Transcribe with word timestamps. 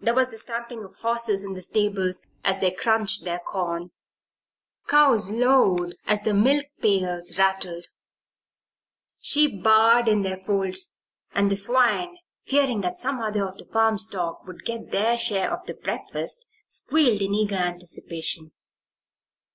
There 0.00 0.14
was 0.14 0.30
the 0.30 0.38
stamping 0.38 0.82
of 0.82 0.94
horses 0.96 1.44
in 1.44 1.52
the 1.52 1.60
stables 1.60 2.22
as 2.42 2.58
they 2.58 2.70
crunched 2.70 3.22
their 3.24 3.38
corn; 3.40 3.90
cows 4.88 5.30
lowed 5.30 5.94
as 6.06 6.22
the 6.22 6.32
milk 6.32 6.64
pails 6.80 7.36
rattled; 7.36 7.84
sheep 9.20 9.62
baa 9.62 9.98
a 9.98 9.98
ed 9.98 10.08
in 10.08 10.22
their 10.22 10.38
folds, 10.38 10.90
and 11.32 11.50
the 11.50 11.56
swine, 11.56 12.16
fearing 12.46 12.80
that 12.80 12.96
some 12.96 13.20
other 13.20 13.46
of 13.46 13.58
the 13.58 13.66
farm 13.66 13.98
stock 13.98 14.46
would 14.46 14.64
get 14.64 14.90
their 14.90 15.18
share 15.18 15.52
of 15.52 15.66
the 15.66 15.74
breakfast, 15.74 16.46
squealed 16.66 17.20
in 17.20 17.34
eager 17.34 17.56
anticipation. 17.56 18.52